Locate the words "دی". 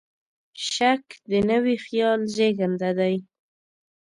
2.99-3.15